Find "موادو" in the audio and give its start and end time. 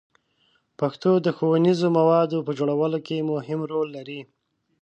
1.97-2.37